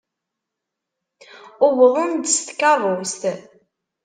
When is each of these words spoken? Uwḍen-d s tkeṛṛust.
Uwḍen-d 1.65 2.23
s 2.35 2.37
tkeṛṛust. 2.47 3.21